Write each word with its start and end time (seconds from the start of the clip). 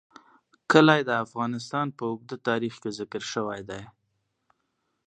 کلي 0.71 1.01
د 1.05 1.11
افغانستان 1.25 1.87
په 1.97 2.03
اوږده 2.09 2.37
تاریخ 2.47 2.73
کې 2.81 2.89
ذکر 2.99 3.21
شوی 3.33 3.61
دی. 3.69 3.83